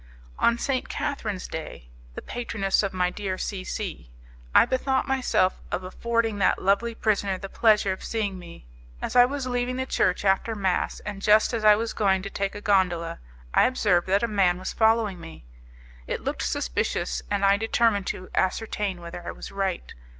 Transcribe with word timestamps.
On 0.39 0.57
St. 0.57 0.89
Catherine's 0.89 1.47
Day, 1.47 1.91
the 2.15 2.23
patroness 2.23 2.81
of 2.81 2.91
my 2.91 3.11
dear 3.11 3.37
C 3.37 3.63
C, 3.63 4.09
I 4.55 4.65
bethought 4.65 5.07
myself 5.07 5.61
of 5.71 5.83
affording 5.83 6.39
that 6.39 6.59
lovely 6.59 6.95
prisoner 6.95 7.37
the 7.37 7.47
pleasure 7.49 7.91
of 7.91 8.03
seeing 8.03 8.39
me. 8.39 8.65
As 8.99 9.15
I 9.15 9.25
was 9.25 9.45
leaving 9.45 9.75
the 9.75 9.85
church 9.85 10.25
after 10.25 10.55
mass, 10.55 11.01
and 11.01 11.21
just 11.21 11.53
as 11.53 11.63
I 11.63 11.75
was 11.75 11.93
going 11.93 12.23
to 12.23 12.31
take 12.31 12.55
a 12.55 12.61
gondola, 12.61 13.19
I 13.53 13.65
observed 13.67 14.07
that 14.07 14.23
a 14.23 14.27
man 14.27 14.57
was 14.57 14.73
following 14.73 15.21
me. 15.21 15.45
It 16.07 16.21
looked 16.21 16.41
suspicious, 16.41 17.21
and 17.29 17.45
I 17.45 17.57
determined 17.57 18.07
to 18.07 18.29
ascertain 18.33 19.01
whether 19.01 19.23
I 19.23 19.29
was 19.29 19.51
right. 19.51 19.93